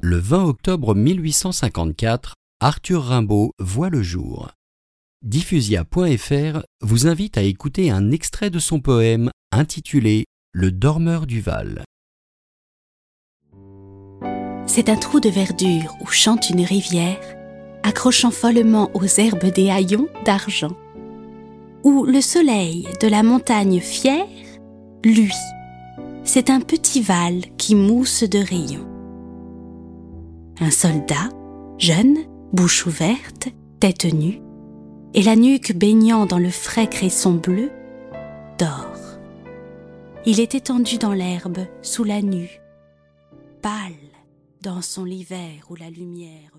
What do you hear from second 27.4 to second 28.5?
qui mousse de